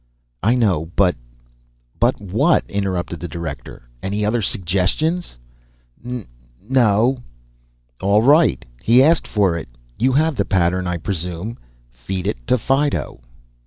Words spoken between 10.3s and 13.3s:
the pattern, I presume. _Feed it to Fido!